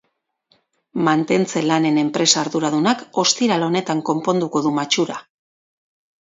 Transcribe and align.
Mantentze-lanen 1.07 1.99
enpresa 2.03 2.39
arduradunak 2.45 3.03
ostiral 3.25 3.67
honetan 3.67 4.03
konponduko 4.09 4.65
du 4.65 4.73
matxura. 4.81 5.21